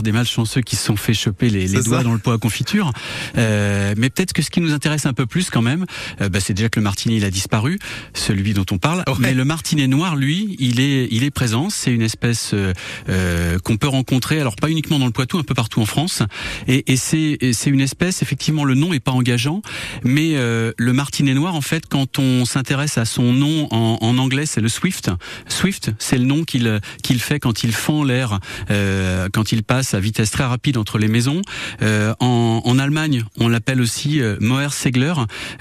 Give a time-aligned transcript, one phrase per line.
[0.00, 2.92] des malchanceux qui se sont fait choper les, les doigts dans le pot à confiture.
[3.36, 5.84] Euh, mais peut-être que ce qui nous intéresse un peu plus quand même,
[6.22, 7.78] euh, bah, c'est déjà que le martinet il a disparu,
[8.14, 9.04] celui dont on parle.
[9.18, 11.68] Mais le martinet noir, lui, il est, il est présent.
[11.68, 12.72] C'est une espèce euh,
[13.10, 16.22] euh, qu'on peut rencontrer, alors pas uniquement dans le Poitou, un peu partout en France.
[16.68, 18.22] Et, et c'est, c'est une espèce.
[18.22, 19.60] Effectivement, le nom est pas engageant,
[20.04, 24.16] mais euh, le martinet noir, en fait, quand on s'intéresse à son nom en, en
[24.16, 25.10] anglais, c'est le Swift.
[25.48, 28.40] Swift, c'est le nom qu'il qu'il fait quand il fend l'air,
[28.70, 31.42] euh, quand il passe à vitesse très rapide entre les maisons.
[31.82, 34.36] Euh, en, Allemagne, on l'appelle aussi euh,
[34.70, 35.12] Segler.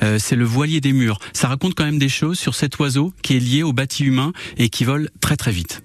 [0.01, 1.19] Euh, c'est le voilier des murs.
[1.33, 4.31] Ça raconte quand même des choses sur cet oiseau qui est lié au bâti humain
[4.57, 5.81] et qui vole très très vite.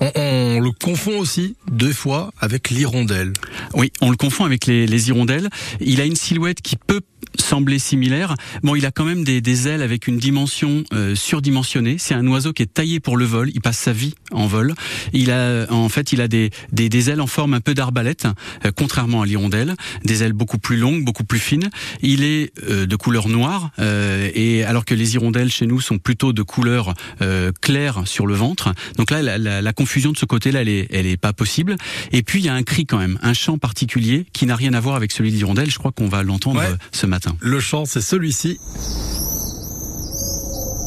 [0.00, 3.32] On, le confond aussi deux fois avec l'hirondelle.
[3.74, 5.48] Oui, on le confond avec les, les hirondelles.
[5.80, 7.00] Il a une silhouette qui peut
[7.38, 8.34] sembler similaire.
[8.62, 11.96] Bon, il a quand même des, des ailes avec une dimension euh, surdimensionnée.
[11.98, 13.50] C'est un oiseau qui est taillé pour le vol.
[13.54, 14.74] Il passe sa vie en vol.
[15.12, 18.26] Il a, en fait, il a des, des, des ailes en forme un peu d'arbalète,
[18.64, 19.76] euh, contrairement à l'hirondelle.
[20.04, 21.70] Des ailes beaucoup plus longues, beaucoup plus fines.
[22.02, 25.98] Il est euh, de couleur noire, euh, et alors que les hirondelles chez nous sont
[25.98, 28.72] plutôt de couleur euh, claire sur le ventre.
[28.96, 31.76] Donc là, la, la, la confusion de ce côté-là, elle est, elle est pas possible.
[32.10, 34.74] Et puis il y a un cri quand même, un chant particulier qui n'a rien
[34.74, 35.70] à voir avec celui de l'hirondelle.
[35.70, 36.74] Je crois qu'on va l'entendre Ouais.
[36.92, 37.36] ce matin.
[37.40, 38.58] Le chant, c'est celui-ci.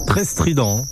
[0.07, 0.85] Très strident.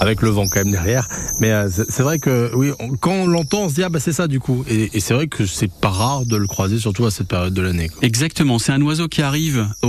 [0.00, 1.06] Avec le vent quand même derrière.
[1.38, 4.00] Mais euh, c'est vrai que oui, on- quand on l'entend, on se dit ah bah
[4.00, 4.64] c'est ça du coup.
[4.68, 7.54] Et, et c'est vrai que c'est pas rare de le croiser, surtout à cette période
[7.54, 7.88] de l'année.
[8.00, 9.88] Exactement, c'est un oiseau qui arrive au,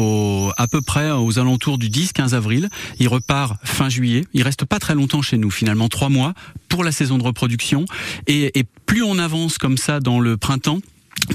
[0.57, 2.69] à peu près aux alentours du 10-15 avril.
[2.99, 4.25] Il repart fin juillet.
[4.33, 6.33] Il reste pas très longtemps chez nous, finalement trois mois
[6.69, 7.85] pour la saison de reproduction.
[8.27, 10.79] Et, et plus on avance comme ça dans le printemps,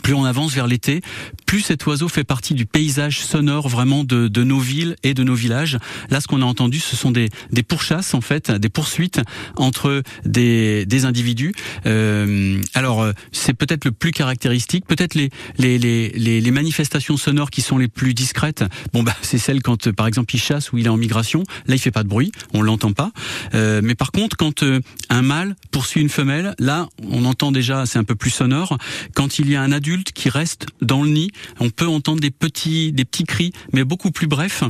[0.03, 1.01] plus on avance vers l'été,
[1.47, 5.23] plus cet oiseau fait partie du paysage sonore vraiment de, de nos villes et de
[5.23, 5.79] nos villages.
[6.11, 9.21] Là, ce qu'on a entendu, ce sont des, des pourchasses en fait, des poursuites
[9.57, 11.53] entre des, des individus.
[11.87, 17.63] Euh, alors, c'est peut-être le plus caractéristique, peut-être les, les, les, les, manifestations sonores qui
[17.63, 18.65] sont les plus discrètes.
[18.93, 21.45] Bon, bah, c'est celle quand, par exemple, il chasse ou il est en migration.
[21.67, 23.13] Là, il fait pas de bruit, on l'entend pas.
[23.55, 27.87] Euh, mais par contre, quand euh, un mâle poursuit une femelle, là, on entend déjà,
[27.87, 28.79] c'est un peu plus sonore.
[29.15, 31.31] Quand il y a un adulte qui reste dans le nid,
[31.61, 34.65] on peut entendre des petits, des petits cris, mais beaucoup plus brefs.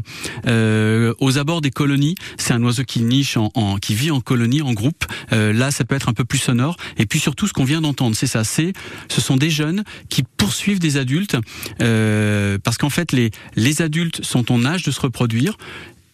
[0.46, 4.60] Euh, aux abords des colonies, c'est un oiseau qui niche, en, qui vit en colonie,
[4.60, 5.06] en groupe.
[5.32, 6.76] Euh, là, ça peut être un peu plus sonore.
[6.98, 8.44] Et puis surtout, ce qu'on vient d'entendre, c'est ça.
[8.44, 8.74] C'est,
[9.08, 11.36] ce sont des jeunes qui poursuivent des adultes,
[11.80, 15.56] euh, parce qu'en fait, les les adultes sont en âge de se reproduire.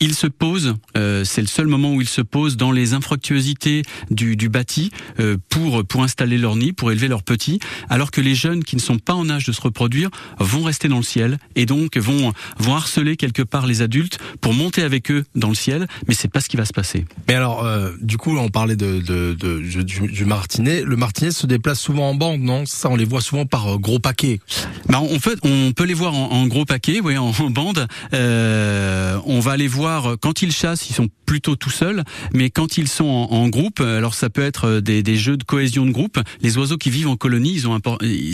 [0.01, 3.83] Ils se posent, euh, c'est le seul moment où ils se posent dans les infructuosités
[4.11, 4.91] du, du bâti
[5.21, 8.77] euh, pour pour installer leur nid, pour élever leurs petits, alors que les jeunes qui
[8.77, 11.97] ne sont pas en âge de se reproduire vont rester dans le ciel et donc
[11.97, 16.15] vont vont harceler quelque part les adultes pour monter avec eux dans le ciel, mais
[16.15, 17.07] c'est pas ce qui va se passer.
[17.29, 20.83] Mais alors, euh, du coup, on parlait de, de, de- du, du martinet.
[20.83, 22.67] Le martinet se déplace souvent en bande, non?
[22.67, 24.41] Ça, on les voit souvent par euh, gros paquets.
[24.89, 27.87] Bah, en fait, on peut les voir en, en gros paquets, oui, en, en bande.
[28.13, 29.84] On va les voir
[30.21, 34.15] quand ils chassent, ils sont plutôt tout seuls, mais quand ils sont en, groupe, alors
[34.15, 36.19] ça peut être des, des jeux de cohésion de groupe.
[36.43, 37.63] Les oiseaux qui vivent en colonie,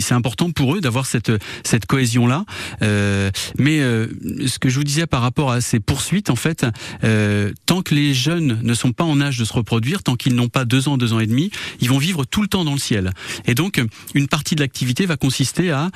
[0.01, 2.45] c'est important pour eux d'avoir cette cohésion là.
[2.81, 4.07] mais euh,
[4.47, 6.65] ce que je vous disais par rapport à ces poursuites, en fait,
[7.03, 10.35] euh, tant que les jeunes ne sont pas en âge de se reproduire, tant qu'ils
[10.35, 12.73] n'ont pas deux ans, deux ans et demi, ils vont vivre tout le temps dans
[12.73, 13.11] le ciel.
[13.45, 13.81] Et donc,
[14.13, 15.89] une partie de l'activité va consister à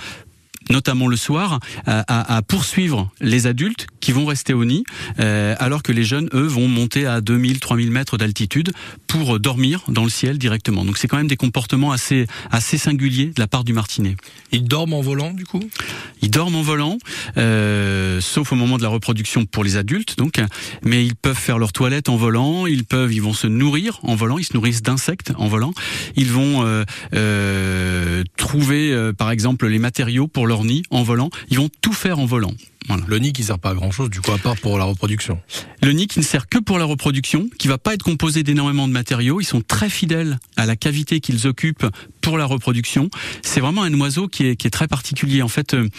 [0.70, 4.84] notamment le soir, à, à- poursuivre les adultes qui vont rester au nid,
[5.20, 8.72] euh, alors que les jeunes, eux, vont monter à 2000, 3000 mètres d'altitude
[9.08, 10.86] pour dormir dans le ciel directement.
[10.86, 14.16] Donc c'est quand même des comportements assez, assez singuliers de la part du martinet.
[14.52, 15.64] Ils dorment en volant, du coup?
[16.22, 16.98] Ils dorment en volant,
[17.38, 20.40] euh, sauf au moment de la reproduction pour les adultes, donc.
[20.84, 22.66] Mais ils peuvent faire leur toilette en volant.
[22.68, 24.38] Ils peuvent, ils vont se nourrir en volant.
[24.38, 25.74] Ils se nourrissent d'insectes en volant.
[26.16, 26.84] Ils vont euh,
[27.14, 27.85] euh,
[28.56, 31.30] trouver, euh, par exemple, les matériaux pour leur nid en volant.
[31.50, 32.54] Ils vont tout faire en volant.
[32.88, 33.04] Voilà.
[33.08, 35.40] Le nid qui sert pas à grand chose, du coup, à part pour la reproduction.
[35.82, 38.88] Le nid qui ne sert que pour la reproduction, qui va pas être composé d'énormément
[38.88, 39.42] de matériaux.
[39.42, 41.86] Ils sont très fidèles à la cavité qu'ils occupent
[42.22, 43.10] pour la reproduction.
[43.42, 45.42] C'est vraiment un oiseau qui est, qui est très particulier.
[45.42, 45.90] En fait, euh,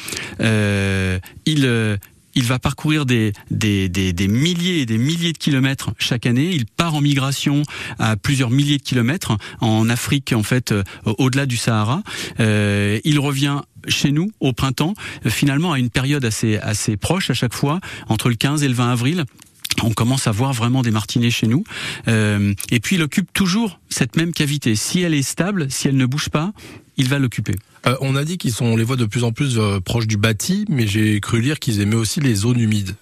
[0.41, 1.97] euh, il euh,
[2.37, 6.51] il va parcourir des, des, des, des milliers et des milliers de kilomètres chaque année.
[6.53, 7.63] Il part en migration
[7.99, 10.85] à plusieurs milliers de kilomètres en Afrique, en fait, euh,
[11.19, 12.03] au-delà du Sahara.
[12.39, 14.95] Euh, il revient chez nous au printemps,
[15.27, 18.75] finalement à une période assez, assez proche à chaque fois, entre le 15 et le
[18.75, 19.25] 20 avril.
[19.83, 21.65] On commence à voir vraiment des martinets chez nous.
[22.09, 24.75] Euh, et puis il occupe toujours cette même cavité.
[24.75, 26.53] Si elle est stable, si elle ne bouge pas,
[26.97, 27.55] il va l'occuper.
[27.87, 30.07] Euh, on a dit qu'ils sont, on les voit de plus en plus euh, proches
[30.07, 32.97] du bâti, mais j'ai cru lire qu'ils aimaient aussi les zones humides.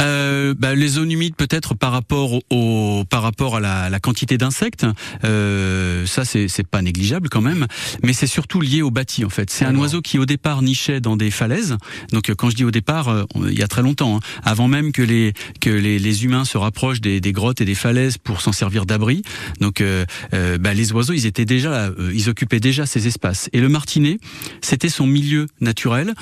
[0.00, 4.38] Euh, bah, Les zones humides peut-être par rapport au, par rapport à la, la quantité
[4.38, 4.86] d'insectes,
[5.24, 7.66] euh, ça c'est pas négligeable quand même,
[8.02, 9.50] mais c'est surtout lié au bâti en fait.
[9.50, 11.76] C'est un oiseau qui au départ nichait dans des falaises.
[12.12, 14.92] Donc quand je dis au départ, euh, il y a très longtemps, hein, avant même
[14.92, 18.40] que les que les, les humains se rapprochent des, des, grottes et des falaises pour
[18.40, 19.22] s'en servir d'abri.
[19.60, 20.04] Donc euh,
[20.34, 23.48] euh bah, les oiseaux, ils étaient déjà, ils occupaient déjà ces espaces.
[23.52, 24.18] Et le martinet,
[24.60, 26.14] c'était son milieu naturel.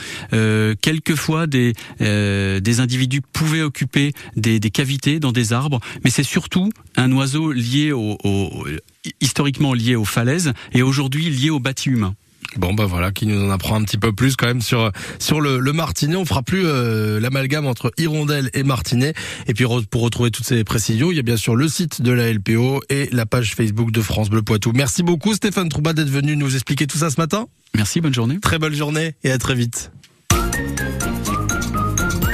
[0.81, 6.71] quelquefois des des individus pouvaient occuper des, des cavités dans des arbres, mais c'est surtout
[6.97, 8.67] un oiseau lié au, au,
[9.21, 12.15] historiquement lié aux falaises et aujourd'hui lié au bâti humain.
[12.57, 15.41] Bon bah voilà, qui nous en apprend un petit peu plus quand même sur sur
[15.41, 16.17] le, le martinet.
[16.17, 19.13] On fera plus euh, l'amalgame entre hirondelle et martinet.
[19.49, 22.11] Et puis pour retrouver toutes ces précisions, il y a bien sûr le site de
[22.11, 24.73] la LPO et la page Facebook de France Bleu Poitou.
[24.75, 27.49] Merci beaucoup Stéphane Trouba d'être venu nous expliquer tout ça ce matin.
[27.75, 28.41] Merci, bonne journée.
[28.41, 29.93] Très bonne journée et à très vite.